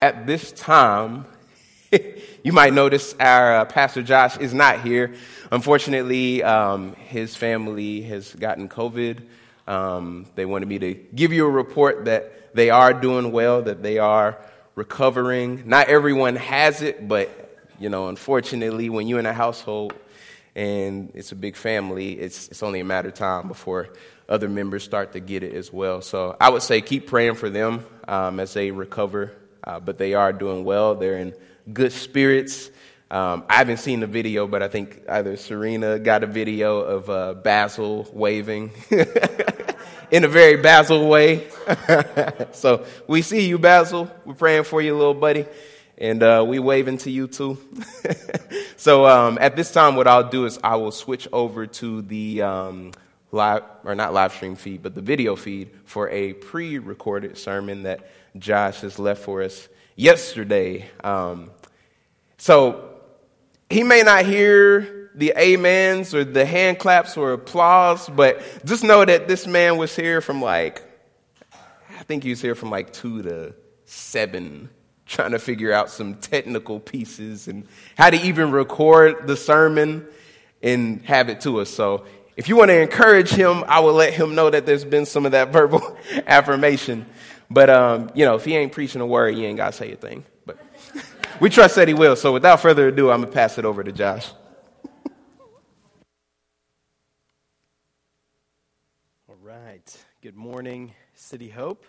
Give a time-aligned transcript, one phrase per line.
[0.00, 1.26] At this time,
[2.44, 5.14] you might notice our uh, Pastor Josh is not here.
[5.50, 9.22] Unfortunately, um, his family has gotten COVID.
[9.66, 13.82] Um, they wanted me to give you a report that they are doing well, that
[13.82, 14.38] they are
[14.76, 15.64] recovering.
[15.68, 19.94] Not everyone has it, but you know, unfortunately, when you're in a household
[20.54, 23.88] and it's a big family, it's it's only a matter of time before
[24.28, 26.02] other members start to get it as well.
[26.02, 29.32] So I would say keep praying for them um, as they recover
[29.68, 30.94] uh, but they are doing well.
[30.94, 31.34] They're in
[31.70, 32.70] good spirits.
[33.10, 37.10] Um, I haven't seen the video, but I think either Serena got a video of
[37.10, 38.70] uh, Basil waving
[40.10, 41.48] in a very Basil way.
[42.52, 44.10] so we see you, Basil.
[44.24, 45.44] We're praying for you, little buddy.
[45.98, 47.58] And uh, we waving to you too.
[48.76, 52.42] so um, at this time, what I'll do is I will switch over to the
[52.42, 52.92] um,
[53.32, 57.82] live, or not live stream feed, but the video feed for a pre recorded sermon
[57.82, 60.88] that Josh has left for us yesterday.
[61.02, 61.50] Um,
[62.36, 62.88] so
[63.70, 69.04] he may not hear the amens or the hand claps or applause, but just know
[69.04, 70.82] that this man was here from like,
[71.98, 73.54] I think he was here from like two to
[73.84, 74.70] seven,
[75.06, 80.06] trying to figure out some technical pieces and how to even record the sermon
[80.62, 81.70] and have it to us.
[81.70, 82.04] So
[82.36, 85.26] if you want to encourage him, I will let him know that there's been some
[85.26, 87.06] of that verbal affirmation.
[87.50, 89.92] But, um, you know, if he ain't preaching a word, he ain't got to say
[89.92, 90.24] a thing.
[90.44, 90.58] But
[91.40, 92.16] we trust that he will.
[92.16, 94.30] So without further ado, I'm going to pass it over to Josh.
[99.28, 100.04] All right.
[100.20, 101.86] Good morning, City Hope.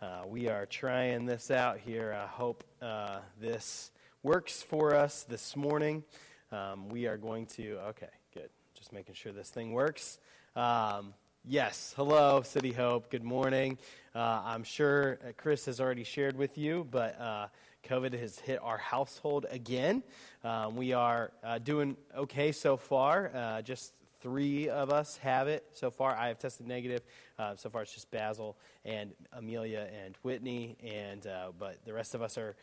[0.00, 2.12] Uh, we are trying this out here.
[2.12, 3.90] I hope uh, this
[4.22, 6.04] works for us this morning.
[6.50, 8.48] Um, we are going to, okay, good.
[8.74, 10.18] Just making sure this thing works.
[10.56, 11.94] Um, Yes.
[11.96, 13.10] Hello, City Hope.
[13.10, 13.78] Good morning.
[14.14, 17.46] Uh, I'm sure Chris has already shared with you, but uh,
[17.88, 20.02] COVID has hit our household again.
[20.44, 23.30] Um, we are uh, doing okay so far.
[23.34, 26.14] Uh, just three of us have it so far.
[26.14, 27.02] I have tested negative.
[27.38, 32.14] Uh, so far, it's just Basil and Amelia and Whitney, and uh, but the rest
[32.14, 32.56] of us are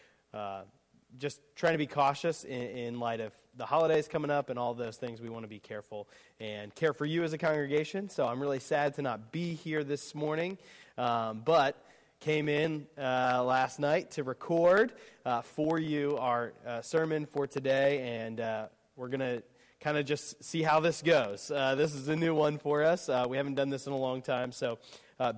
[1.17, 4.73] just trying to be cautious in, in, light of the holidays coming up and all
[4.73, 5.21] those things.
[5.21, 6.07] We want to be careful
[6.39, 8.09] and care for you as a congregation.
[8.09, 10.57] So I'm really sad to not be here this morning,
[10.97, 11.81] um, but
[12.19, 14.93] came in uh, last night to record
[15.25, 19.43] uh, for you our uh, sermon for today, and uh, we're going to
[19.79, 21.51] kind of just see how this goes.
[21.51, 23.09] Uh, this is a new one for us.
[23.09, 24.79] Uh, we haven't done this in a long time, so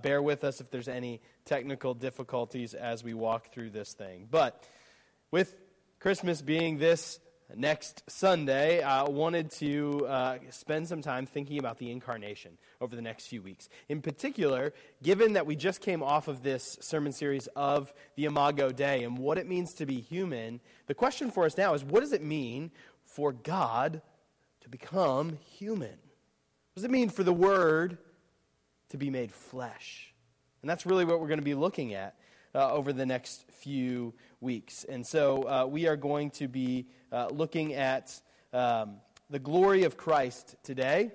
[0.01, 4.27] bear with us if there's any technical difficulties as we walk through this thing.
[4.29, 4.63] But
[5.31, 5.55] with
[6.07, 7.19] Christmas being this
[7.53, 13.01] next Sunday, I wanted to uh, spend some time thinking about the incarnation over the
[13.01, 13.67] next few weeks.
[13.89, 14.71] In particular,
[15.03, 19.17] given that we just came off of this sermon series of the Imago Dei and
[19.17, 22.23] what it means to be human, the question for us now is what does it
[22.23, 22.71] mean
[23.03, 24.01] for God
[24.61, 25.89] to become human?
[25.89, 27.97] What does it mean for the Word
[28.91, 30.13] to be made flesh?
[30.61, 32.15] And that's really what we're going to be looking at
[32.55, 34.83] uh, over the next few weeks.
[34.83, 38.19] And so uh, we are going to be uh, looking at
[38.53, 38.97] um,
[39.29, 41.11] the glory of Christ today.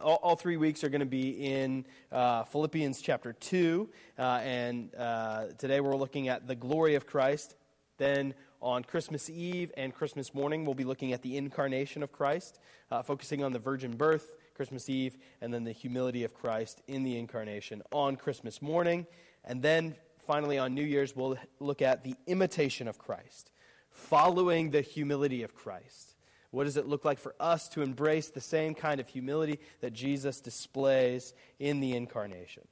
[0.00, 3.88] All, all, three weeks are going to be in uh, Philippians chapter 2.
[4.18, 7.56] Uh, and uh, today we're looking at the glory of Christ.
[7.98, 12.58] Then on Christmas Eve and Christmas morning, we'll be looking at the incarnation of Christ,
[13.04, 14.34] focusing on the virgin birth.
[14.60, 19.06] Christmas Eve, and then the humility of Christ in the incarnation on Christmas morning.
[19.42, 23.50] And then finally, on New Year's, we'll look at the imitation of Christ,
[23.90, 26.14] following the humility of Christ.
[26.50, 29.92] What does it look like for us to embrace the same kind of humility that
[29.92, 32.64] Jesus displays in the incarnation?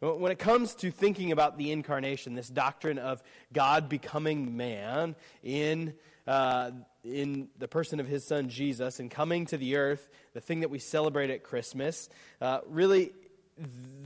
[0.00, 3.22] When it comes to thinking about the incarnation, this doctrine of
[3.52, 5.14] God becoming man
[5.44, 5.94] in,
[6.26, 6.72] uh,
[7.04, 10.70] in the person of his son Jesus and coming to the earth, the thing that
[10.70, 12.08] we celebrate at Christmas,
[12.40, 13.12] uh, really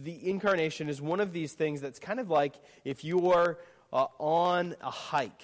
[0.02, 3.58] the incarnation is one of these things that's kind of like if you're
[3.92, 5.42] uh, on a hike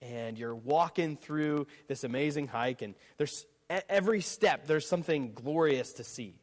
[0.00, 3.46] and you're walking through this amazing hike, and there's
[3.88, 6.34] every step there's something glorious to see.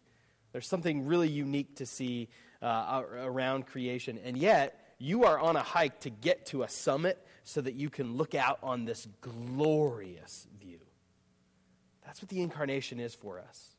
[0.52, 2.30] There's something really unique to see
[2.62, 7.26] uh, around creation, and yet you are on a hike to get to a summit
[7.44, 10.80] so that you can look out on this glorious view.
[12.06, 13.75] That's what the incarnation is for us.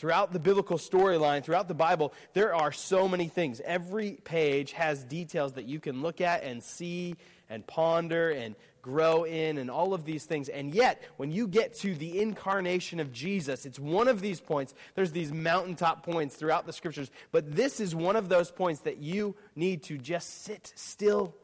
[0.00, 3.60] Throughout the biblical storyline, throughout the Bible, there are so many things.
[3.62, 7.16] Every page has details that you can look at and see
[7.50, 10.48] and ponder and grow in and all of these things.
[10.48, 14.72] And yet, when you get to the incarnation of Jesus, it's one of these points.
[14.94, 19.02] There's these mountaintop points throughout the scriptures, but this is one of those points that
[19.02, 21.34] you need to just sit still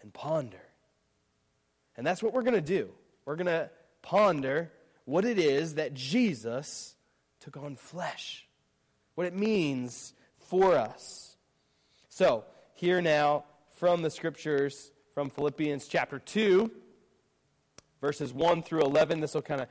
[0.00, 0.62] and ponder.
[1.94, 2.88] And that's what we're going to do.
[3.26, 3.68] We're going to
[4.00, 4.72] ponder
[5.04, 6.95] what it is that Jesus
[7.46, 8.44] took on flesh,
[9.14, 11.36] what it means for us.
[12.08, 12.42] So,
[12.74, 13.44] here now
[13.76, 16.68] from the scriptures from Philippians chapter 2,
[18.00, 19.20] verses 1 through 11.
[19.20, 19.68] This will kind of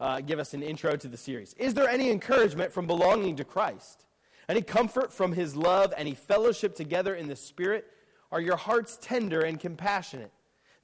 [0.00, 1.54] uh, give us an intro to the series.
[1.58, 4.04] Is there any encouragement from belonging to Christ?
[4.48, 5.94] Any comfort from his love?
[5.96, 7.86] Any fellowship together in the Spirit?
[8.32, 10.32] Are your hearts tender and compassionate?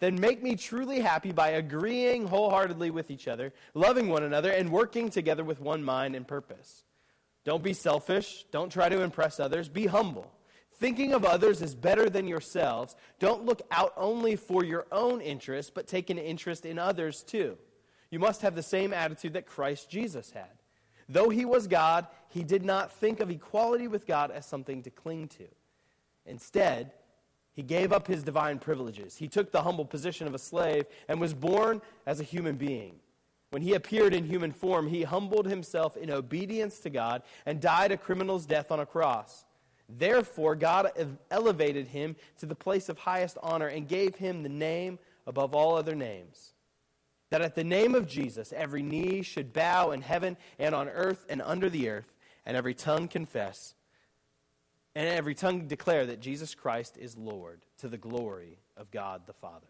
[0.01, 4.71] Then make me truly happy by agreeing wholeheartedly with each other, loving one another, and
[4.71, 6.85] working together with one mind and purpose.
[7.45, 8.45] Don't be selfish.
[8.53, 9.69] Don't try to impress others.
[9.69, 10.31] Be humble.
[10.75, 12.95] Thinking of others is better than yourselves.
[13.19, 17.59] Don't look out only for your own interest, but take an interest in others too.
[18.11, 20.51] You must have the same attitude that Christ Jesus had.
[21.09, 24.91] Though he was God, he did not think of equality with God as something to
[24.91, 25.49] cling to.
[26.27, 26.93] Instead,
[27.59, 29.17] he gave up his divine privileges.
[29.17, 33.01] He took the humble position of a slave and was born as a human being.
[33.51, 37.91] When he appeared in human form, he humbled himself in obedience to God and died
[37.91, 39.45] a criminal's death on a cross.
[39.89, 40.93] Therefore, God
[41.33, 45.75] elevated him to the place of highest honor and gave him the name above all
[45.75, 46.53] other names
[47.31, 51.27] that at the name of Jesus every knee should bow in heaven and on earth
[51.29, 52.15] and under the earth,
[52.47, 53.75] and every tongue confess,
[54.95, 59.33] and every tongue declare that Jesus Christ is Lord to the glory of God the
[59.33, 59.67] Father.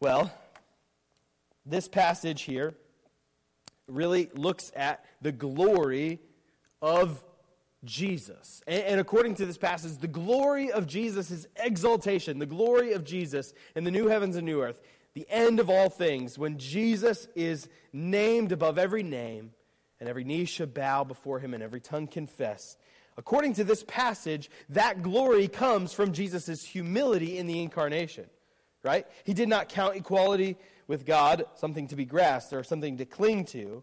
[0.00, 0.32] Well,
[1.66, 2.74] this passage here
[3.86, 6.20] really looks at the glory
[6.82, 7.22] of
[7.84, 8.62] Jesus.
[8.66, 13.04] And, and, according to this passage, the glory of Jesus is exaltation, the glory of
[13.04, 14.80] Jesus in the new heavens and new earth,
[15.14, 19.52] the end of all things, when Jesus is named above every name,
[20.00, 22.76] and every knee shall bow before him, and every tongue confess.
[23.16, 28.26] According to this passage, that glory comes from Jesus' humility in the incarnation,
[28.82, 29.06] right?
[29.24, 30.56] He did not count equality
[30.86, 33.82] with God something to be grasped or something to cling to.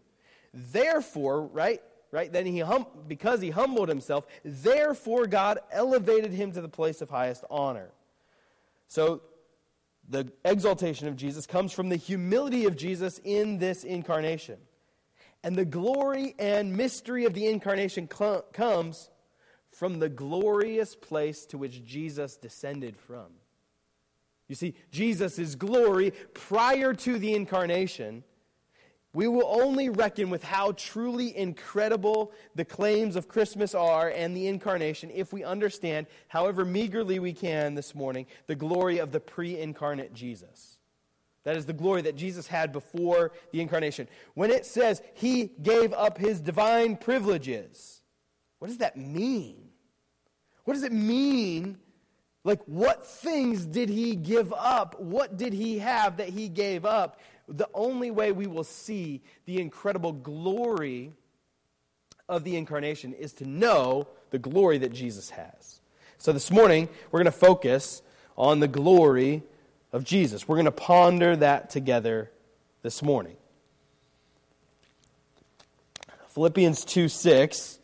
[0.52, 2.30] Therefore, right, right?
[2.30, 7.08] Then he hum- because he humbled himself, therefore God elevated him to the place of
[7.08, 7.90] highest honor.
[8.88, 9.22] So
[10.08, 14.58] the exaltation of Jesus comes from the humility of Jesus in this incarnation.
[15.44, 19.10] And the glory and mystery of the incarnation cl- comes
[19.70, 23.26] from the glorious place to which Jesus descended from.
[24.48, 28.22] You see, Jesus' glory prior to the incarnation
[29.14, 34.46] we will only reckon with how truly incredible the claims of Christmas are and the
[34.46, 39.58] incarnation if we understand, however meagerly we can this morning, the glory of the pre
[39.58, 40.71] incarnate Jesus.
[41.44, 44.08] That is the glory that Jesus had before the incarnation.
[44.34, 48.00] When it says he gave up his divine privileges,
[48.58, 49.70] what does that mean?
[50.64, 51.78] What does it mean?
[52.44, 55.00] Like, what things did he give up?
[55.00, 57.18] What did he have that he gave up?
[57.48, 61.12] the only way we will see the incredible glory
[62.28, 65.80] of the incarnation is to know the glory that Jesus has.
[66.18, 68.02] So this morning, we're going to focus
[68.36, 69.42] on the glory
[69.92, 70.48] of Jesus.
[70.48, 72.30] We're going to ponder that together
[72.82, 73.36] this morning.
[76.28, 77.78] Philippians 2 6,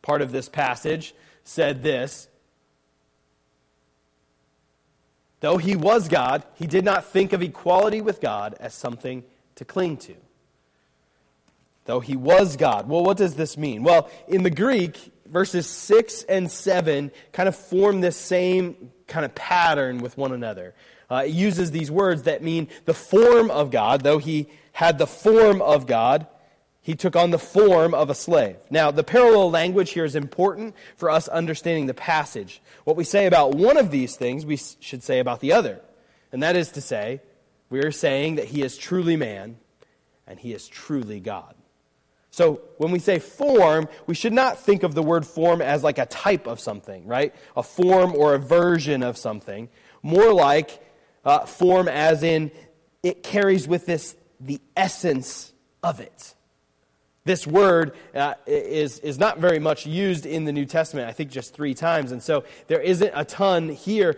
[0.00, 1.14] part of this passage,
[1.44, 2.28] said this
[5.40, 9.24] Though he was God, he did not think of equality with God as something
[9.56, 10.14] to cling to.
[11.86, 12.88] Though he was God.
[12.88, 13.82] Well, what does this mean?
[13.82, 19.34] Well, in the Greek, verses 6 and 7 kind of form this same kind of
[19.34, 20.74] pattern with one another.
[21.10, 25.06] Uh, it uses these words that mean the form of God, though he had the
[25.06, 26.26] form of God
[26.82, 28.56] he took on the form of a slave.
[28.70, 32.62] Now, the parallel language here is important for us understanding the passage.
[32.84, 35.80] What we say about one of these things, we should say about the other.
[36.32, 37.20] And that is to say,
[37.68, 39.58] we are saying that he is truly man
[40.26, 41.54] and he is truly God.
[42.30, 45.98] So when we say form, we should not think of the word form as like
[45.98, 47.34] a type of something, right?
[47.56, 49.68] A form or a version of something.
[50.02, 50.80] More like
[51.24, 52.50] uh, form as in
[53.02, 56.34] it carries with this the essence of it.
[57.24, 61.30] This word uh, is, is not very much used in the New Testament, I think
[61.30, 62.12] just three times.
[62.12, 64.16] And so there isn't a ton here.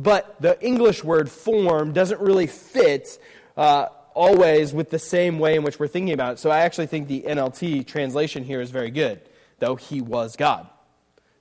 [0.00, 3.18] But the English word form doesn't really fit
[3.56, 6.38] uh, always with the same way in which we're thinking about it.
[6.38, 9.20] So I actually think the NLT translation here is very good,
[9.58, 10.68] though he was God.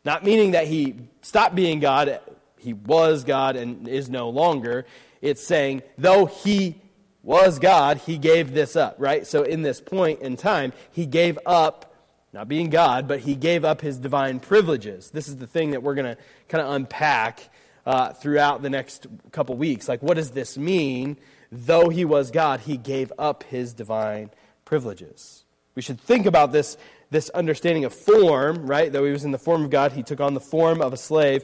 [0.06, 2.20] Not meaning that he stopped being God,
[2.64, 4.86] he was God and is no longer.
[5.22, 6.82] It's saying, though he
[7.22, 9.26] was God, he gave this up, right?
[9.26, 11.96] So in this point in time, he gave up,
[12.34, 15.12] not being God, but he gave up his divine privileges.
[15.12, 17.50] This is the thing that we're going to kind of unpack
[17.86, 19.88] uh, throughout the next couple weeks.
[19.88, 21.18] Like, what does this mean?
[21.52, 24.32] Though he was God, he gave up his divine
[24.66, 25.46] privileges.
[25.76, 26.78] We should think about this,
[27.10, 28.92] this understanding of form, right?
[28.92, 30.98] Though he was in the form of God, he took on the form of a
[30.98, 31.44] slave.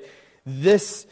[0.58, 1.06] This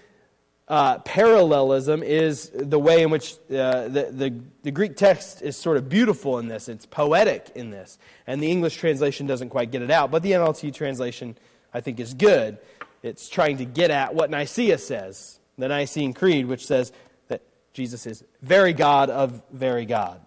[0.67, 5.77] uh, parallelism is the way in which uh, the, the, the, Greek text is sort
[5.77, 6.67] of beautiful in this.
[6.67, 7.97] It's poetic in this.
[8.25, 11.37] And the English translation doesn't quite get it out, but the NLT translation,
[11.73, 12.57] I think, is good.
[13.03, 16.91] It's trying to get at what Nicaea says, the Nicene Creed, which says
[17.27, 20.19] that Jesus is very God of very God.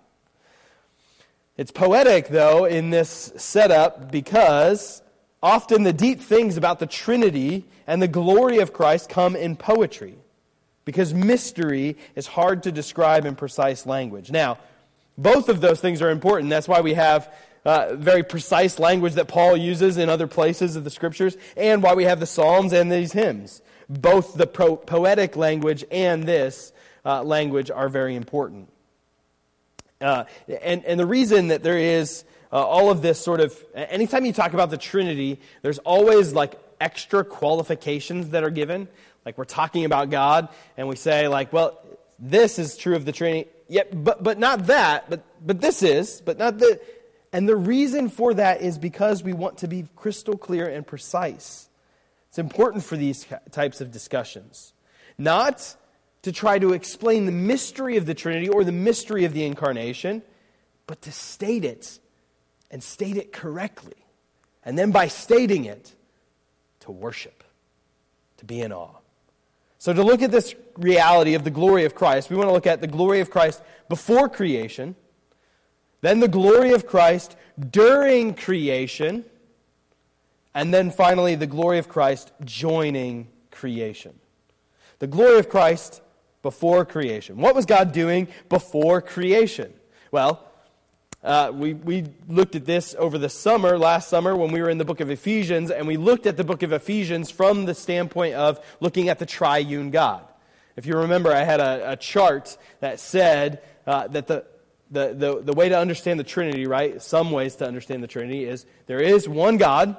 [1.59, 5.03] It's poetic, though, in this setup because
[5.43, 10.15] often the deep things about the Trinity and the glory of Christ come in poetry
[10.85, 14.31] because mystery is hard to describe in precise language.
[14.31, 14.59] Now,
[15.19, 16.51] both of those things are important.
[16.51, 20.85] That's why we have uh, very precise language that Paul uses in other places of
[20.85, 23.61] the scriptures, and why we have the Psalms and these hymns.
[23.89, 26.73] Both the pro- poetic language and this
[27.05, 28.69] uh, language are very important.
[30.01, 30.25] Uh,
[30.63, 34.33] and, and the reason that there is uh, all of this sort of, anytime you
[34.33, 38.89] talk about the Trinity, there's always like extra qualifications that are given.
[39.25, 41.79] Like we're talking about God, and we say, like, well,
[42.19, 43.49] this is true of the Trinity.
[43.69, 46.81] Yeah, but, but not that, but, but this is, but not that.
[47.33, 51.69] And the reason for that is because we want to be crystal clear and precise.
[52.29, 54.73] It's important for these types of discussions.
[55.19, 55.77] Not
[56.23, 60.23] to try to explain the mystery of the Trinity or the mystery of the incarnation,
[60.87, 61.99] but to state it
[62.71, 63.95] and state it correctly.
[64.65, 65.95] And then by stating it,
[66.81, 67.45] to worship,
[68.39, 68.97] to be in awe.
[69.79, 72.67] So, to look at this reality of the glory of Christ, we want to look
[72.67, 74.95] at the glory of Christ before creation,
[76.03, 77.37] then the glory of Christ
[77.71, 79.25] during creation,
[80.55, 84.19] and then finally the glory of Christ joining creation.
[84.99, 86.03] The glory of Christ
[86.43, 87.39] before creation.
[87.39, 89.73] What was God doing before creation?
[90.11, 90.50] Well,
[91.23, 94.79] uh, we, we looked at this over the summer, last summer, when we were in
[94.79, 98.35] the book of Ephesians, and we looked at the book of Ephesians from the standpoint
[98.35, 100.25] of looking at the triune God.
[100.77, 104.47] If you remember, I had a, a chart that said uh, that the,
[104.91, 107.03] the, the, the way to understand the Trinity, right?
[107.03, 109.97] Some ways to understand the Trinity is there is one God,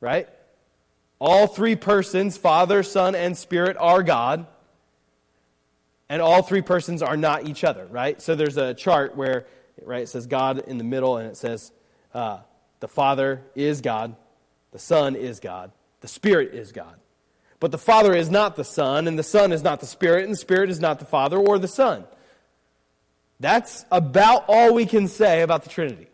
[0.00, 0.28] right?
[1.20, 4.46] All three persons, Father, Son, and Spirit, are God.
[6.08, 8.20] And all three persons are not each other, right?
[8.20, 9.46] So there's a chart where
[9.82, 10.02] right?
[10.02, 11.72] It says God in the middle, and it says
[12.12, 12.38] uh,
[12.80, 14.14] the Father is God,
[14.72, 16.96] the Son is God, the Spirit is God.
[17.60, 20.32] But the Father is not the Son, and the Son is not the Spirit, and
[20.32, 22.04] the Spirit is not the Father or the Son.
[23.40, 26.08] That's about all we can say about the Trinity.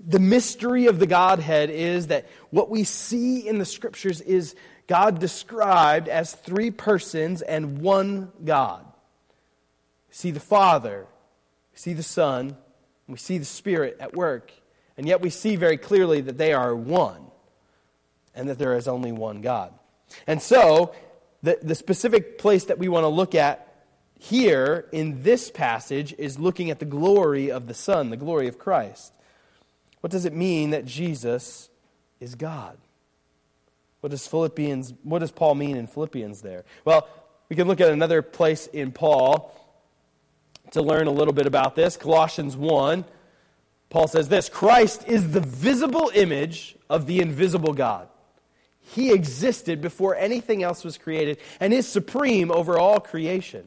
[0.00, 4.54] The mystery of the Godhead is that what we see in the Scriptures is
[4.86, 8.84] God described as three persons and one God.
[10.10, 11.06] See the Father,
[11.74, 12.56] we see the Son,
[13.08, 14.52] we see the Spirit at work,
[14.96, 17.26] and yet we see very clearly that they are one
[18.32, 19.74] and that there is only one God.
[20.28, 20.94] And so,
[21.42, 23.74] the, the specific place that we want to look at
[24.20, 28.56] here in this passage is looking at the glory of the Son, the glory of
[28.56, 29.12] Christ.
[30.00, 31.68] What does it mean that Jesus
[32.20, 32.78] is God?
[34.00, 36.64] What does Philippians what does Paul mean in Philippians there?
[36.84, 37.08] Well,
[37.48, 39.52] we can look at another place in Paul
[40.74, 41.96] to learn a little bit about this.
[41.96, 43.04] Colossians 1,
[43.90, 48.08] Paul says this Christ is the visible image of the invisible God.
[48.80, 53.64] He existed before anything else was created and is supreme over all creation.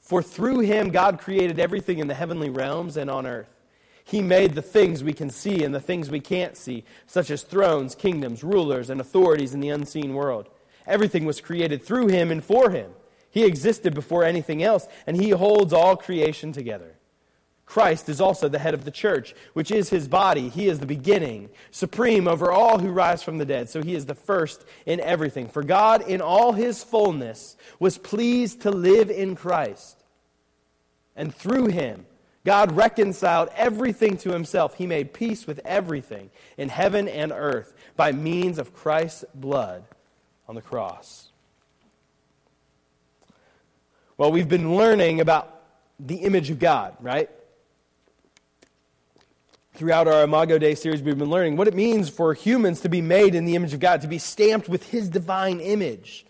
[0.00, 3.54] For through him, God created everything in the heavenly realms and on earth.
[4.02, 7.42] He made the things we can see and the things we can't see, such as
[7.42, 10.48] thrones, kingdoms, rulers, and authorities in the unseen world.
[10.86, 12.90] Everything was created through him and for him.
[13.30, 16.96] He existed before anything else, and he holds all creation together.
[17.70, 20.48] Christ is also the head of the church, which is his body.
[20.48, 23.68] He is the beginning, supreme over all who rise from the dead.
[23.68, 25.46] So he is the first in everything.
[25.46, 30.02] For God, in all his fullness, was pleased to live in Christ.
[31.14, 32.06] And through him,
[32.44, 34.74] God reconciled everything to himself.
[34.74, 39.84] He made peace with everything in heaven and earth by means of Christ's blood
[40.48, 41.29] on the cross.
[44.20, 45.62] Well, we've been learning about
[45.98, 47.30] the image of God, right?
[49.72, 53.00] Throughout our Imago Dei series, we've been learning what it means for humans to be
[53.00, 56.26] made in the image of God, to be stamped with His divine image,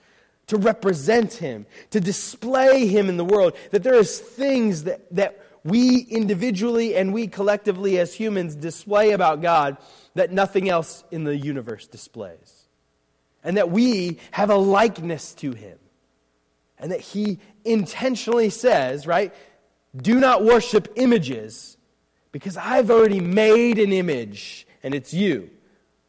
[0.47, 3.57] to represent Him, to display Him in the world.
[3.73, 9.43] That there is things that, that we individually and we collectively as humans display about
[9.43, 9.79] God
[10.15, 12.69] that nothing else in the universe displays.
[13.43, 15.81] And that we have a likeness to Him
[16.81, 19.33] and that he intentionally says, right,
[19.97, 21.77] do not worship images
[22.33, 25.51] because I've already made an image and it's you.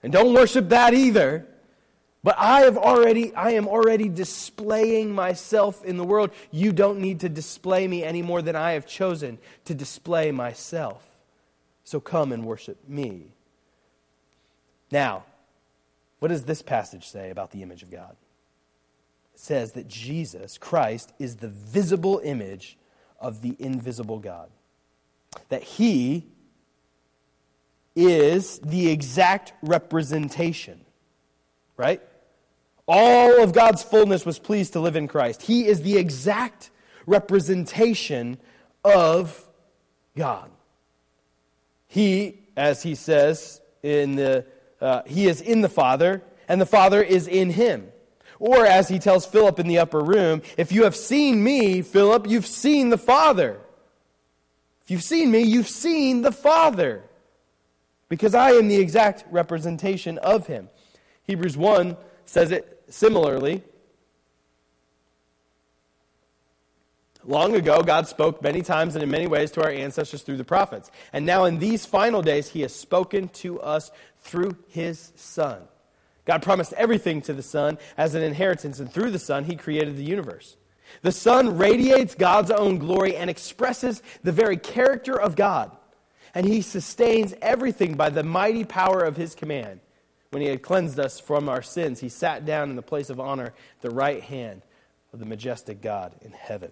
[0.01, 1.45] And don't worship that either.
[2.23, 6.29] But I have already I am already displaying myself in the world.
[6.51, 11.03] You don't need to display me any more than I have chosen to display myself.
[11.83, 13.25] So come and worship me.
[14.91, 15.23] Now,
[16.19, 18.15] what does this passage say about the image of God?
[19.41, 22.77] Says that Jesus, Christ, is the visible image
[23.19, 24.51] of the invisible God.
[25.49, 26.27] That he
[27.95, 30.81] is the exact representation,
[31.75, 32.03] right?
[32.87, 35.41] All of God's fullness was pleased to live in Christ.
[35.41, 36.69] He is the exact
[37.07, 38.37] representation
[38.85, 39.43] of
[40.15, 40.51] God.
[41.87, 44.45] He, as he says in the,
[44.79, 47.91] uh, he is in the Father, and the Father is in him.
[48.41, 52.27] Or as he tells Philip in the upper room, if you have seen me, Philip,
[52.27, 53.61] you've seen the Father.
[54.83, 57.03] If you've seen me, you've seen the Father.
[58.09, 60.69] Because I am the exact representation of him.
[61.27, 61.95] Hebrews 1
[62.25, 63.61] says it similarly.
[67.23, 70.43] Long ago, God spoke many times and in many ways to our ancestors through the
[70.43, 70.89] prophets.
[71.13, 75.61] And now, in these final days, He has spoken to us through His Son.
[76.31, 79.97] God promised everything to the Son as an inheritance, and through the Son, He created
[79.97, 80.55] the universe.
[81.01, 85.75] The Son radiates God's own glory and expresses the very character of God.
[86.33, 89.81] And He sustains everything by the mighty power of His command.
[90.29, 93.19] When He had cleansed us from our sins, He sat down in the place of
[93.19, 94.61] honor at the right hand
[95.11, 96.71] of the majestic God in heaven.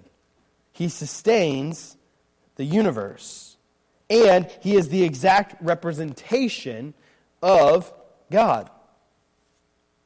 [0.72, 1.98] He sustains
[2.56, 3.58] the universe,
[4.10, 6.94] and He is the exact representation
[7.42, 7.94] of
[8.32, 8.70] God.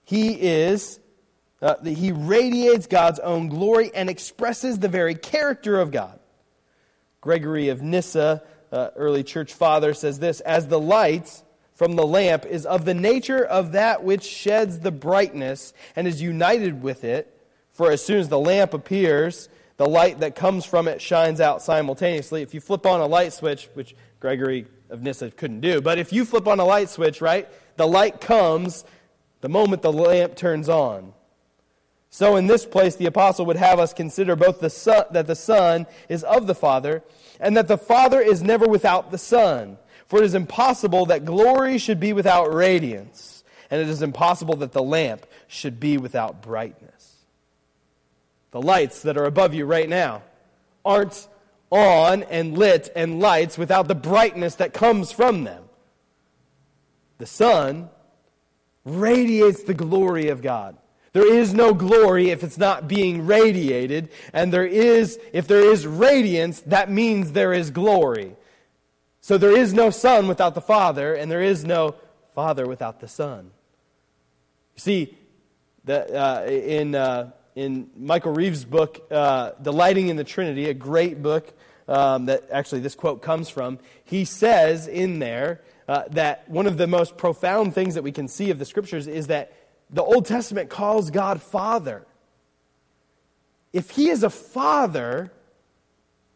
[0.03, 0.99] He is,
[1.61, 6.19] uh, he radiates God's own glory and expresses the very character of God.
[7.21, 11.41] Gregory of Nyssa, uh, early church father, says this As the light
[11.73, 16.21] from the lamp is of the nature of that which sheds the brightness and is
[16.21, 17.29] united with it,
[17.71, 21.61] for as soon as the lamp appears, the light that comes from it shines out
[21.61, 22.41] simultaneously.
[22.41, 26.13] If you flip on a light switch, which Gregory of Nyssa couldn't do, but if
[26.13, 28.85] you flip on a light switch, right, the light comes
[29.43, 31.11] the moment the lamp turns on.
[32.09, 35.35] So, in this place, the apostle would have us consider both the son, that the
[35.35, 37.03] Son is of the Father,
[37.41, 39.77] and that the Father is never without the Son.
[40.07, 44.71] For it is impossible that glory should be without radiance, and it is impossible that
[44.71, 47.17] the lamp should be without brightness.
[48.51, 50.23] The lights that are above you right now
[50.85, 51.27] aren't
[51.69, 55.65] on and lit and lights without the brightness that comes from them.
[57.17, 57.89] The sun
[58.85, 60.77] radiates the glory of God.
[61.13, 65.85] There is no glory if it's not being radiated, and there is if there is
[65.85, 68.35] radiance, that means there is glory.
[69.21, 71.95] So there is no son without the Father, and there is no
[72.33, 73.51] Father without the Son.
[74.75, 75.17] You see,
[75.85, 81.21] the, uh, in, uh, in Michael Reeves' book, uh, Delighting in the Trinity, a great
[81.21, 81.53] book
[81.87, 86.77] um, that actually this quote comes from, he says in there uh, that one of
[86.77, 89.53] the most profound things that we can see of the scriptures is that
[89.89, 92.05] the Old Testament calls God Father.
[93.71, 95.31] If He is a Father,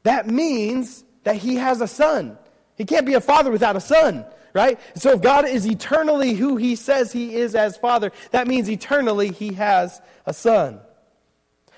[0.04, 2.38] that means that He has a Son.
[2.76, 4.80] He can't be a Father without a Son, right?
[4.96, 9.32] So if God is eternally who He says He is as Father, that means eternally
[9.32, 10.80] He has a Son.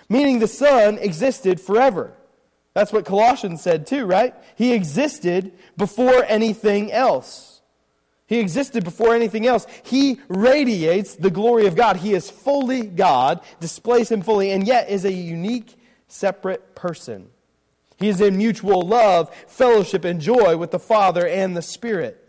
[0.09, 2.13] Meaning the Son existed forever.
[2.73, 4.33] That's what Colossians said too, right?
[4.55, 7.58] He existed before anything else.
[8.29, 9.65] He existed before anything else.
[9.83, 11.97] He radiates the glory of God.
[11.97, 15.75] He is fully God, displays Him fully, and yet is a unique,
[16.07, 17.31] separate person.
[17.97, 22.23] He is in mutual love, fellowship, and joy with the Father and the Spirit.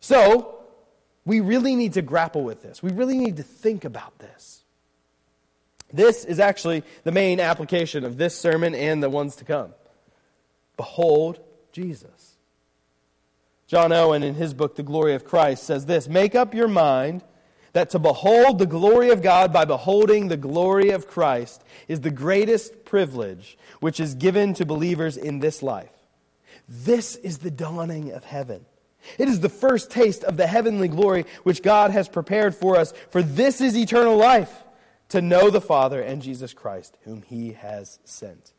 [0.00, 0.64] So,
[1.26, 2.82] we really need to grapple with this.
[2.82, 4.64] We really need to think about this.
[5.92, 9.74] This is actually the main application of this sermon and the ones to come.
[10.78, 11.40] Behold
[11.72, 12.38] Jesus.
[13.70, 17.22] John Owen, in his book, The Glory of Christ, says this Make up your mind
[17.72, 22.10] that to behold the glory of God by beholding the glory of Christ is the
[22.10, 25.92] greatest privilege which is given to believers in this life.
[26.68, 28.66] This is the dawning of heaven.
[29.18, 32.92] It is the first taste of the heavenly glory which God has prepared for us,
[33.10, 34.64] for this is eternal life,
[35.10, 38.52] to know the Father and Jesus Christ, whom he has sent.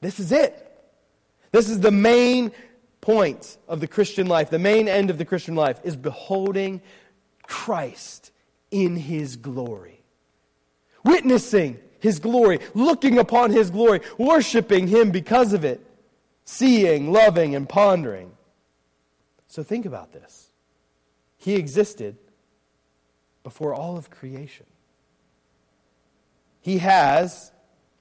[0.00, 0.70] This is it.
[1.50, 2.52] This is the main
[3.04, 6.80] point of the Christian life, the main end of the Christian life, is beholding
[7.42, 8.32] Christ
[8.70, 10.00] in his glory,
[11.04, 15.86] witnessing his glory, looking upon his glory, worshiping him because of it,
[16.46, 18.32] seeing, loving, and pondering.
[19.48, 20.48] So think about this.
[21.36, 22.16] He existed
[23.42, 24.64] before all of creation.
[26.62, 27.52] He has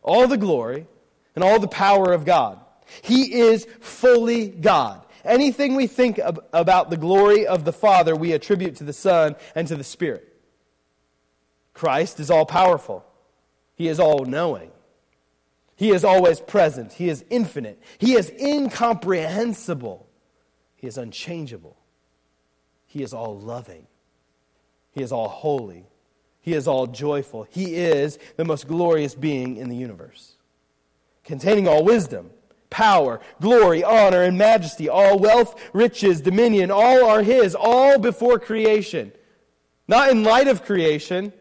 [0.02, 0.88] all the glory
[1.36, 2.62] and all the power of God.
[3.02, 5.06] He is fully God.
[5.26, 9.36] Anything we think ab- about the glory of the Father, we attribute to the Son
[9.56, 10.30] and to the Spirit.
[11.74, 13.06] Christ is all powerful,
[13.76, 14.72] He is all knowing.
[15.76, 16.94] He is always present.
[16.94, 17.82] He is infinite.
[17.98, 20.08] He is incomprehensible.
[20.76, 21.78] He is unchangeable.
[22.86, 23.88] He is all loving.
[24.92, 25.88] He is all holy.
[26.42, 27.48] He is all joyful.
[27.50, 30.36] He is the most glorious being in the universe,
[31.24, 32.30] containing all wisdom,
[32.74, 39.14] power, glory, honor, and majesty, all wealth, riches, dominion, all are His, all before creation.
[39.88, 41.32] Not in light of creation,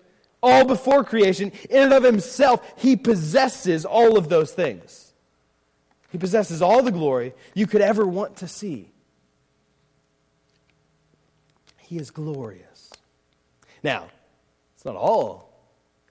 [0.43, 1.51] all before creation.
[1.71, 5.15] In and of Himself, He possesses all of those things.
[6.11, 8.91] He possesses all the glory you could ever want to see.
[11.79, 12.91] He is glorious.
[13.83, 14.09] Now,
[14.77, 15.51] it's not all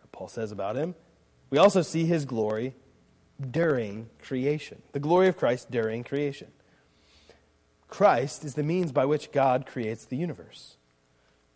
[0.01, 0.95] that Paul says about him.
[1.51, 2.73] We also see his glory
[3.49, 6.47] during creation, the glory of Christ during creation.
[7.88, 10.77] Christ is the means by which God creates the universe.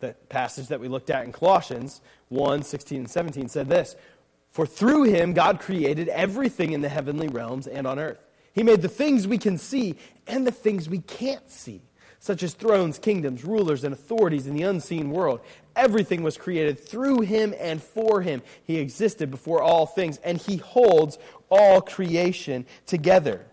[0.00, 3.96] The passage that we looked at in Colossians 1 16 and 17 said this
[4.50, 8.18] For through him God created everything in the heavenly realms and on earth.
[8.52, 9.96] He made the things we can see
[10.26, 11.82] and the things we can't see
[12.18, 15.40] such as thrones, kingdoms, rulers, and authorities in the unseen world.
[15.74, 18.42] Everything was created through him and for him.
[18.64, 21.18] He existed before all things, and he holds
[21.50, 23.44] all creation together.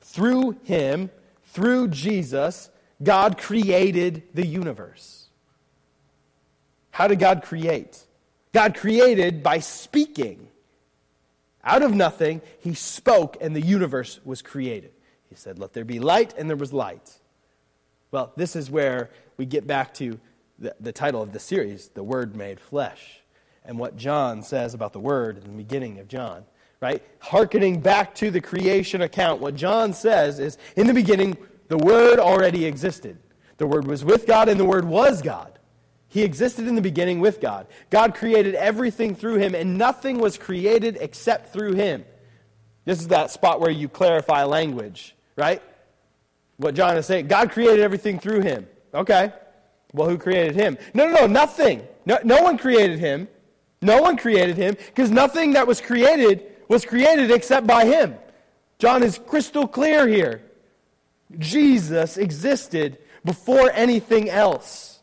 [0.00, 1.10] Through him,
[1.44, 2.70] through Jesus,
[3.02, 5.28] God created the universe.
[6.90, 8.04] How did God create?
[8.52, 10.48] God created by speaking.
[11.62, 14.92] Out of nothing, he spoke, and the universe was created.
[15.28, 17.19] He said, Let there be light, and there was light.
[18.10, 20.18] Well, this is where we get back to
[20.58, 23.20] the, the title of the series, The Word Made Flesh,
[23.64, 26.44] and what John says about the Word in the beginning of John,
[26.80, 27.02] right?
[27.20, 31.36] Harkening back to the creation account, what John says is in the beginning,
[31.68, 33.18] the Word already existed.
[33.58, 35.58] The Word was with God, and the Word was God.
[36.08, 37.68] He existed in the beginning with God.
[37.90, 42.04] God created everything through him, and nothing was created except through him.
[42.84, 45.62] This is that spot where you clarify language, right?
[46.60, 47.26] What John is saying.
[47.26, 48.68] God created everything through him.
[48.92, 49.32] Okay.
[49.92, 50.76] Well, who created him?
[50.94, 51.82] No, no, no, nothing.
[52.04, 53.28] No, no one created him.
[53.82, 58.14] No one created him because nothing that was created was created except by him.
[58.78, 60.42] John is crystal clear here.
[61.38, 65.00] Jesus existed before anything else.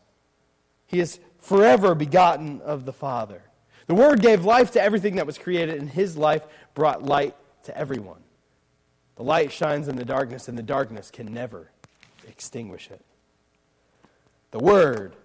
[0.86, 3.42] He is forever begotten of the Father.
[3.86, 6.42] The Word gave life to everything that was created, and His life
[6.74, 8.20] brought light to everyone.
[9.18, 11.72] The light shines in the darkness, and the darkness can never
[12.28, 13.04] extinguish it.
[14.52, 15.16] The Word,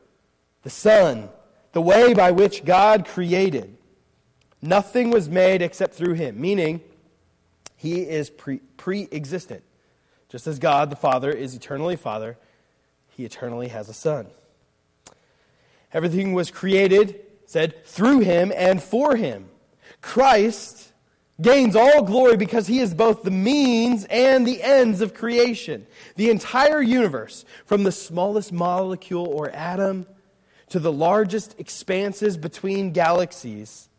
[0.64, 1.30] the Son,
[1.74, 3.78] the way by which God created.
[4.64, 6.82] Nothing was made except through Him, meaning
[7.76, 9.64] He is pre existent.
[10.28, 12.40] Just as God the Father is eternally Father,
[13.10, 14.26] He eternally has a Son.
[15.94, 19.50] Everything was created, said, through Him and for Him.
[20.02, 20.93] Christ
[21.42, 25.88] gains all glory because he is both the means and the ends of creation.
[26.16, 30.06] The entire universe, from the smallest molecule or atom
[30.70, 33.90] to the largest expanses between galaxies,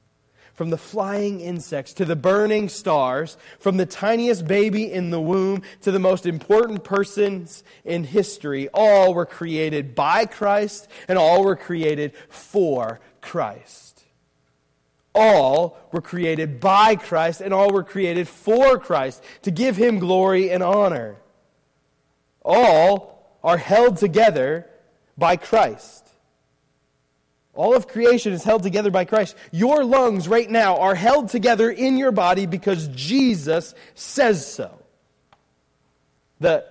[0.55, 5.62] from the flying insects to the burning stars, from the tiniest baby in the womb
[5.81, 11.57] to the most important persons in history, all were created by Christ and all were
[11.57, 13.93] created for Christ
[15.14, 20.50] all were created by Christ and all were created for Christ to give him glory
[20.50, 21.16] and honor.
[22.42, 24.66] All are held together
[25.16, 26.09] by Christ.
[27.55, 29.37] All of creation is held together by Christ.
[29.53, 34.77] Your lungs right now are held together in your body because Jesus says so.
[36.40, 36.64] The,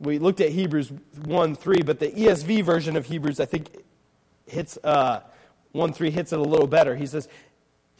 [0.00, 0.90] we looked at Hebrews
[1.26, 3.68] 1 3, but the ESV version of Hebrews, I think,
[4.46, 5.20] hits uh,
[5.72, 6.96] 1 3 hits it a little better.
[6.96, 7.28] He says,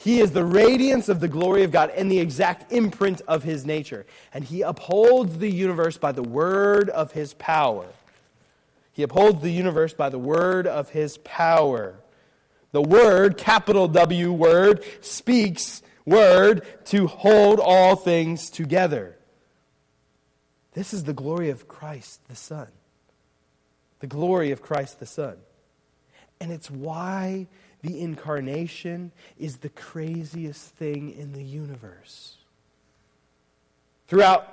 [0.02, 3.64] he is the radiance of the glory of God and the exact imprint of his
[3.64, 4.04] nature.
[4.34, 7.86] And he upholds the universe by the word of his power.
[8.92, 11.94] He upholds the universe by the word of his power.
[12.72, 19.16] The word, capital W word, speaks word to hold all things together.
[20.72, 22.66] This is the glory of Christ the Son.
[24.00, 25.36] The glory of Christ the Son.
[26.40, 27.46] And it's why
[27.82, 32.36] the incarnation is the craziest thing in the universe.
[34.06, 34.48] Throughout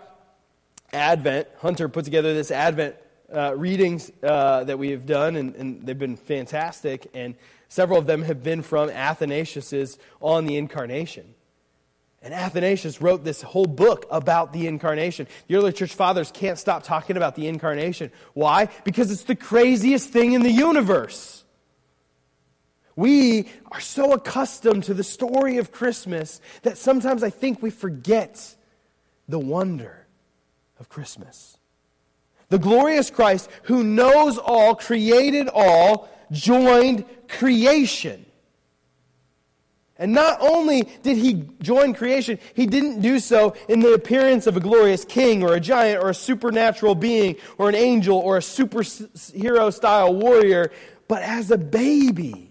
[0.92, 2.96] Advent, Hunter put together this Advent
[3.34, 7.08] uh, readings uh, that we have done, and, and, they've been fantastic.
[7.14, 7.36] And
[7.68, 11.36] several of them have been from Athanasius's on the incarnation.
[12.22, 15.28] And Athanasius wrote this whole book about the incarnation.
[15.48, 18.12] The early church fathers can't stop talking about the incarnation.
[18.34, 18.70] Why?
[18.84, 21.46] Because it's the craziest thing in the universe.
[23.00, 28.58] We are so accustomed to the story of Christmas that sometimes I think we forget
[29.30, 30.06] the wonder
[30.82, 31.58] of Christmas.
[32.50, 38.26] The glorious Christ who knows all, created all, joined creation.
[39.98, 44.58] And not only did he join creation, he didn't do so in the appearance of
[44.58, 48.42] a glorious king or a giant or a supernatural being or an angel or a
[48.42, 50.70] superhero style warrior,
[51.08, 52.49] but as a baby,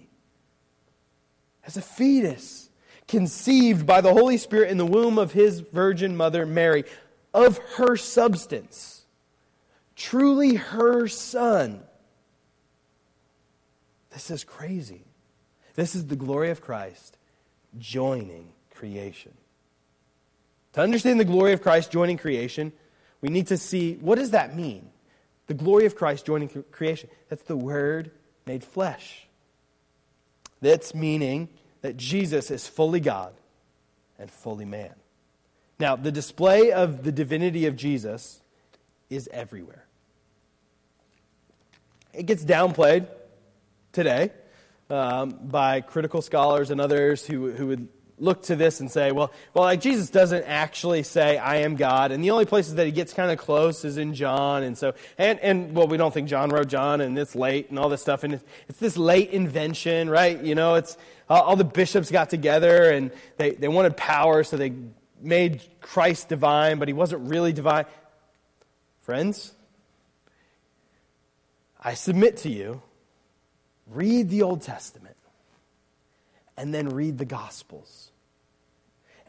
[1.69, 2.71] as a fetus,
[3.07, 6.85] conceived by the Holy Spirit in the womb of his virgin mother Mary,
[7.35, 9.05] of her substance,
[9.95, 11.83] truly her son.
[14.11, 15.05] This is crazy.
[15.75, 17.19] This is the glory of Christ
[17.79, 19.35] joining creation.
[20.73, 22.73] To understand the glory of Christ joining creation,
[23.21, 24.89] we need to see what does that mean?
[25.49, 27.11] The glory of Christ joining creation.
[27.29, 28.11] That's the Word
[28.47, 29.28] made flesh.
[30.61, 31.49] That's meaning
[31.83, 33.35] that Jesus is fully God
[34.19, 34.95] and fully man.
[35.79, 38.41] Now, the display of the divinity of Jesus
[39.09, 39.85] is everywhere.
[42.13, 43.07] It gets downplayed
[43.93, 44.33] today
[44.91, 47.89] um, by critical scholars and others who, who would
[48.21, 52.13] look to this and say, well, well, like Jesus doesn't actually say, I am God.
[52.13, 54.63] And the only places that he gets kind of close is in John.
[54.63, 57.79] And so, and, and well, we don't think John wrote John and it's late and
[57.79, 58.25] all this stuff.
[58.25, 60.43] And it's, it's this late invention, right?
[60.43, 60.97] You know, it's
[61.29, 64.73] all, all the bishops got together and they, they wanted power, so they
[65.21, 67.87] made Christ divine, but he wasn't really divine.
[69.03, 69.55] Friends,
[71.81, 72.83] I submit to you
[73.91, 75.17] Read the Old Testament
[76.59, 78.11] and then read the Gospels.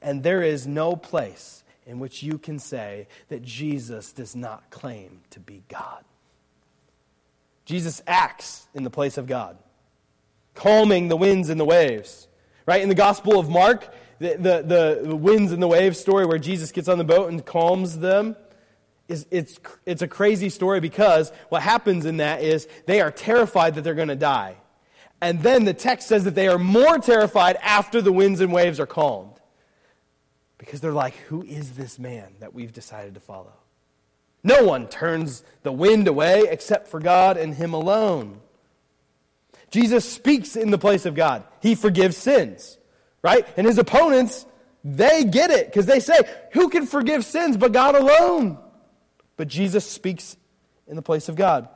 [0.02, 5.22] And there is no place in which you can say that Jesus does not claim
[5.30, 6.04] to be God.
[7.65, 9.58] Jesus acts in the place of God,
[10.56, 12.28] calming the winds and the waves.
[12.65, 12.82] Right?
[12.82, 16.72] In the Gospel of Mark, the, the, the winds and the waves story where Jesus
[16.72, 18.36] gets on the boat and calms them
[19.08, 23.76] is it's, it's a crazy story because what happens in that is they are terrified
[23.76, 24.56] that they're going to die.
[25.22, 28.80] And then the text says that they are more terrified after the winds and waves
[28.80, 29.34] are calmed.
[30.58, 33.54] Because they're like, who is this man that we've decided to follow?
[34.44, 38.40] No one turns the wind away except for God and Him alone.
[39.70, 41.44] Jesus speaks in the place of God.
[41.62, 42.78] He forgives sins,
[43.22, 43.48] right?
[43.58, 44.46] And his opponents,
[44.84, 46.18] they get it because they say,
[46.54, 48.58] Who can forgive sins but God alone?
[49.38, 50.38] But Jesus speaks
[50.88, 51.70] in the place of God.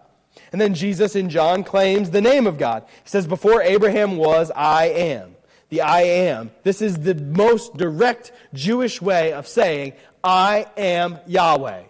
[0.52, 2.84] And then Jesus in John claims the name of God.
[3.04, 5.36] He says, Before Abraham was, I am.
[5.69, 6.52] The I am.
[6.63, 9.93] This is the most direct Jewish way of saying,
[10.24, 11.84] I am Yahweh.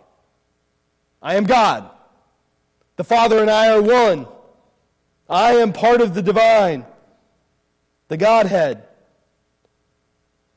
[1.21, 1.89] I am God.
[2.95, 4.27] The Father and I are one.
[5.29, 6.85] I am part of the divine,
[8.07, 8.83] the Godhead.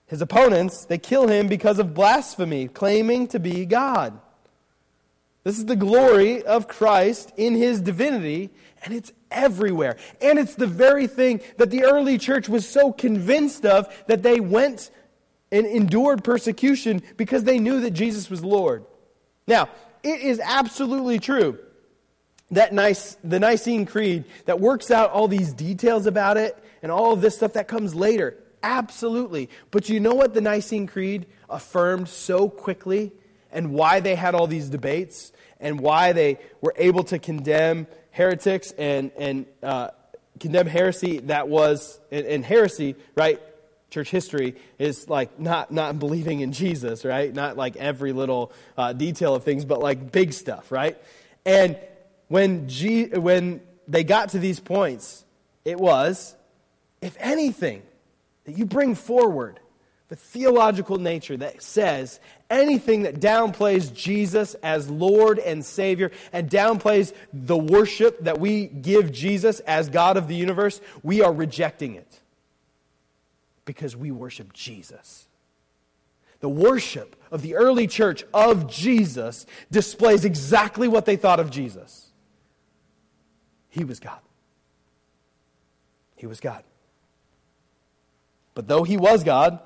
[0.06, 4.20] His opponents, they kill him because of blasphemy, claiming to be God.
[5.46, 8.50] This is the glory of Christ in his divinity,
[8.82, 9.96] and it's everywhere.
[10.20, 14.40] And it's the very thing that the early church was so convinced of that they
[14.40, 14.90] went
[15.52, 18.86] and endured persecution because they knew that Jesus was Lord.
[19.46, 19.68] Now,
[20.02, 21.60] it is absolutely true
[22.50, 27.12] that nice, the Nicene Creed that works out all these details about it and all
[27.12, 28.36] of this stuff that comes later.
[28.64, 29.48] Absolutely.
[29.70, 33.12] But you know what the Nicene Creed affirmed so quickly
[33.52, 35.32] and why they had all these debates?
[35.60, 39.88] And why they were able to condemn heretics and, and uh,
[40.40, 43.40] condemn heresy that was, and, and heresy, right?
[43.88, 47.32] church history is like not not believing in Jesus, right?
[47.32, 50.98] Not like every little uh, detail of things, but like big stuff, right?
[51.44, 51.78] And
[52.28, 55.24] when G, when they got to these points,
[55.64, 56.34] it was,
[57.00, 57.82] if anything,
[58.44, 59.60] that you bring forward
[60.08, 67.12] the theological nature that says anything that downplays Jesus as Lord and Savior and downplays
[67.32, 72.20] the worship that we give Jesus as God of the universe, we are rejecting it
[73.64, 75.26] because we worship Jesus.
[76.38, 82.12] The worship of the early church of Jesus displays exactly what they thought of Jesus.
[83.70, 84.20] He was God.
[86.14, 86.62] He was God.
[88.54, 89.60] But though he was God,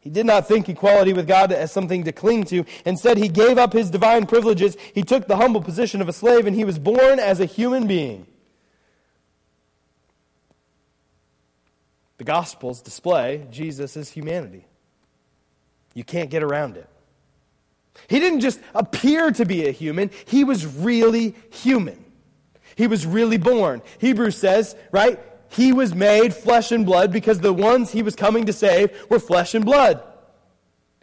[0.00, 2.64] he did not think equality with God as something to cling to.
[2.86, 4.76] Instead, he gave up his divine privileges.
[4.94, 7.86] He took the humble position of a slave, and he was born as a human
[7.86, 8.26] being.
[12.16, 14.66] The Gospels display Jesus' humanity.
[15.94, 16.88] You can't get around it.
[18.08, 22.04] He didn't just appear to be a human, he was really human.
[22.76, 23.82] He was really born.
[23.98, 25.20] Hebrews says, right?
[25.50, 29.18] He was made flesh and blood because the ones he was coming to save were
[29.18, 30.00] flesh and blood.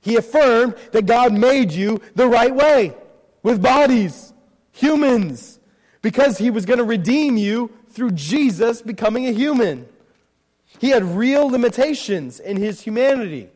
[0.01, 2.95] He affirmed that God made you the right way,
[3.43, 4.33] with bodies,
[4.71, 5.60] humans,
[6.01, 9.86] because he was going to redeem you through Jesus becoming a human.
[10.79, 13.49] He had real limitations in his humanity.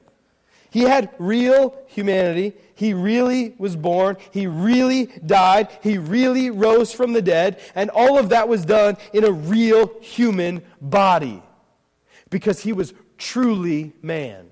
[0.71, 2.53] He had real humanity.
[2.81, 4.17] He really was born.
[4.31, 5.67] He really died.
[5.83, 7.59] He really rose from the dead.
[7.75, 11.43] And all of that was done in a real human body
[12.31, 14.49] because he was truly man.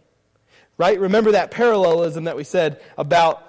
[0.77, 0.99] Right?
[0.99, 3.41] Remember that parallelism that we said about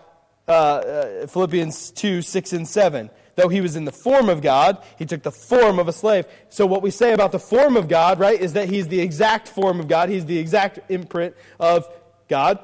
[0.49, 3.11] uh, uh, Philippians 2 6 and 7.
[3.37, 6.25] Though he was in the form of God, he took the form of a slave.
[6.49, 9.47] So, what we say about the form of God, right, is that he's the exact
[9.47, 10.09] form of God.
[10.09, 11.87] He's the exact imprint of
[12.29, 12.61] God.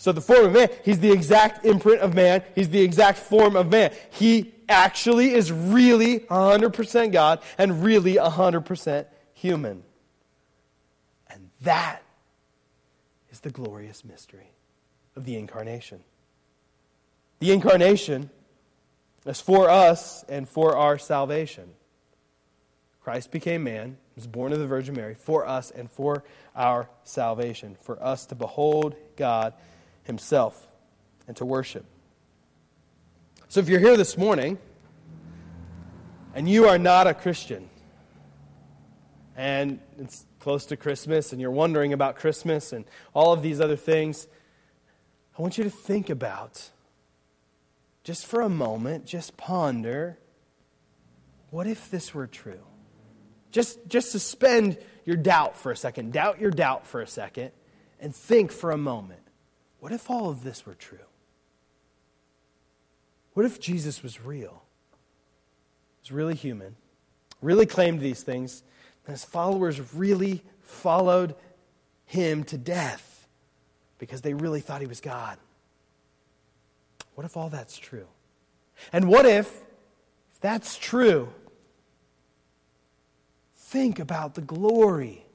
[0.00, 2.42] So the form of man, he's the exact imprint of man.
[2.54, 3.92] He's the exact form of man.
[4.08, 9.82] He actually is really 100% God and really 100% human.
[11.28, 12.02] And that
[13.30, 14.54] is the glorious mystery
[15.16, 16.00] of the incarnation.
[17.40, 18.30] The incarnation
[19.26, 21.68] is for us and for our salvation.
[23.02, 26.24] Christ became man, was born of the Virgin Mary, for us and for
[26.56, 29.52] our salvation, for us to behold God
[30.10, 30.66] himself
[31.28, 31.84] and to worship.
[33.48, 34.58] So if you're here this morning
[36.34, 37.70] and you are not a Christian,
[39.36, 43.76] and it's close to Christmas and you're wondering about Christmas and all of these other
[43.76, 44.26] things,
[45.38, 46.70] I want you to think about,
[48.02, 50.18] just for a moment, just ponder
[51.50, 52.64] what if this were true?
[53.52, 56.12] Just, just suspend your doubt for a second.
[56.12, 57.52] Doubt your doubt for a second
[58.00, 59.20] and think for a moment.
[59.80, 60.98] What if all of this were true?
[63.34, 64.62] What if Jesus was real?
[66.02, 66.76] Was really human,
[67.42, 68.62] really claimed these things,
[69.06, 71.34] and his followers really followed
[72.06, 73.26] him to death
[73.98, 75.38] because they really thought he was God.
[77.14, 78.06] What if all that's true?
[78.92, 79.46] And what if,
[80.32, 81.28] if that's true,
[83.54, 85.26] think about the glory,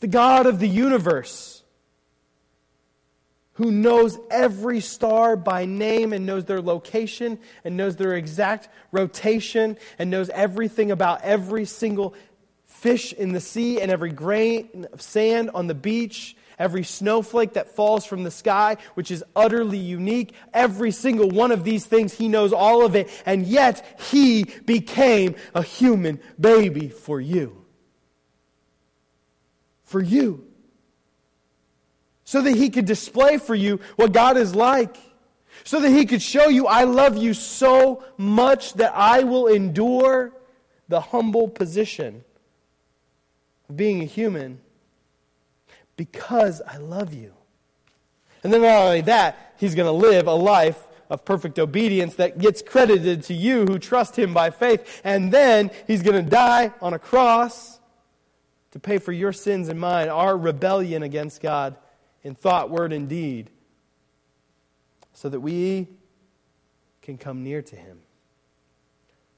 [0.00, 1.62] the God of the universe
[3.58, 9.76] who knows every star by name and knows their location and knows their exact rotation
[9.98, 12.14] and knows everything about every single
[12.66, 17.74] fish in the sea and every grain of sand on the beach, every snowflake that
[17.74, 20.34] falls from the sky, which is utterly unique.
[20.54, 25.34] Every single one of these things, he knows all of it, and yet he became
[25.52, 27.64] a human baby for you.
[29.82, 30.47] For you
[32.28, 34.98] so that he could display for you what God is like,
[35.64, 40.34] so that he could show you, I love you so much that I will endure
[40.88, 42.22] the humble position
[43.70, 44.60] of being a human
[45.96, 47.32] because I love you.
[48.44, 52.36] And then not only that, he's going to live a life of perfect obedience that
[52.36, 55.00] gets credited to you who trust him by faith.
[55.02, 57.80] And then he's going to die on a cross
[58.72, 61.74] to pay for your sins and mine, our rebellion against God
[62.22, 63.50] in thought, word, and deed,
[65.12, 65.88] so that we
[67.02, 68.00] can come near to Him,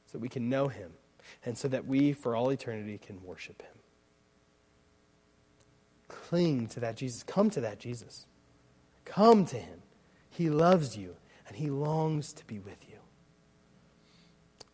[0.06, 0.92] so that we can know Him,
[1.44, 3.68] and so that we, for all eternity, can worship Him.
[6.08, 7.22] Cling to that Jesus.
[7.22, 8.26] Come to that Jesus.
[9.04, 9.82] Come to Him.
[10.28, 11.16] He loves you,
[11.46, 12.96] and He longs to be with you.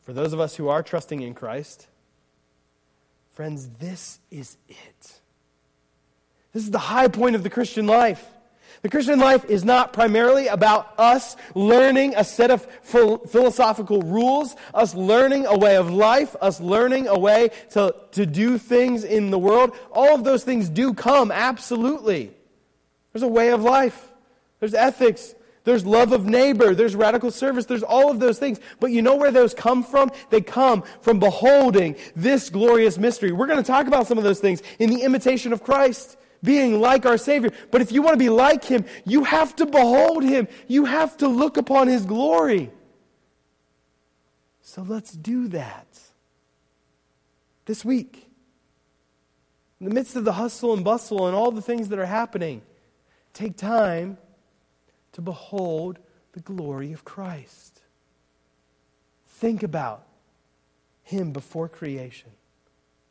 [0.03, 1.89] For those of us who are trusting in Christ,
[3.31, 5.21] friends, this is it.
[6.57, 8.27] This is the high point of the Christian life.
[8.81, 14.95] The Christian life is not primarily about us learning a set of philosophical rules, us
[14.95, 19.39] learning a way of life, us learning a way to, to do things in the
[19.39, 19.77] world.
[19.93, 22.33] All of those things do come, absolutely.
[23.13, 24.15] There's a way of life,
[24.59, 25.35] there's ethics,
[25.65, 28.61] there's love of neighbor, there's radical service, there's all of those things.
[28.81, 30.11] But you know where those come from?
[30.31, 33.31] They come from beholding this glorious mystery.
[33.31, 36.81] We're going to talk about some of those things in the imitation of Christ being
[36.81, 37.51] like our Savior.
[37.71, 40.49] But if you want to be like Him, you have to behold Him.
[40.69, 42.71] You have to look upon His glory.
[44.61, 45.87] So let's do that
[47.65, 48.29] this week.
[49.81, 52.63] In the midst of the hustle and bustle and all the things that are happening,
[53.35, 54.19] take time
[55.13, 55.99] to behold
[56.33, 57.81] the glory of Christ.
[59.27, 60.07] Think about
[61.03, 62.31] Him before creation,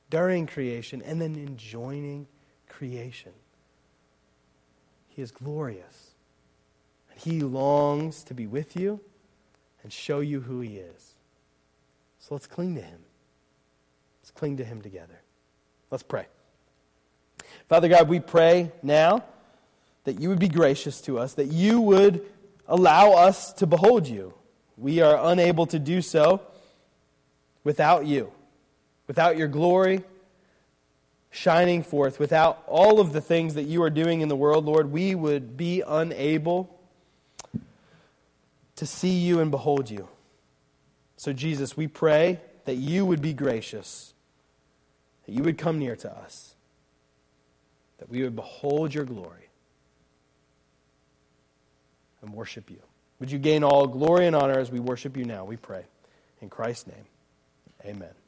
[0.09, 2.27] during creation, and then enjoying
[2.69, 3.31] creation.
[5.09, 6.11] He is glorious.
[7.11, 8.99] And He longs to be with you
[9.83, 11.13] and show you who He is.
[12.19, 12.99] So let's cling to Him.
[14.21, 15.21] Let's cling to Him together.
[15.91, 16.25] Let's pray.
[17.69, 19.23] Father God, we pray now
[20.03, 22.25] that you would be gracious to us, that you would
[22.67, 24.33] allow us to behold you.
[24.77, 26.41] We are unable to do so
[27.63, 28.31] without you,
[29.07, 30.03] without your glory
[31.35, 34.91] shining forth, without all of the things that you are doing in the world, Lord,
[34.91, 36.79] we would be unable
[38.75, 40.07] to see you and behold you.
[41.17, 44.13] So, Jesus, we pray that you would be gracious,
[45.25, 46.55] that you would come near to us
[47.97, 49.49] that we would behold your glory
[52.21, 52.79] and worship you.
[53.19, 55.45] Would you gain all glory and honor as we worship you now?
[55.45, 55.85] We pray.
[56.41, 57.05] In Christ's name,
[57.85, 58.24] amen.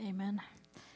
[0.00, 0.40] Amen.